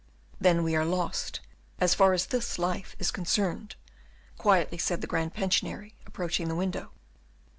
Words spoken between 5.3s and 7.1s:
Pensionary, approaching the window.